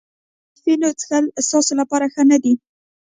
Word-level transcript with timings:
د 0.03 0.03
کافینو 0.55 0.89
څښل 0.99 1.25
ستاسو 1.47 1.71
لپاره 1.81 2.05
ښه 2.13 2.23
نه 2.31 2.37
دي. 2.43 2.53